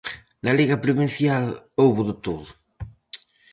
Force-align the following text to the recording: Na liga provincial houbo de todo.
Na 0.43 0.51
liga 0.59 0.81
provincial 0.85 1.43
houbo 1.81 2.01
de 2.09 2.15
todo. 2.25 2.49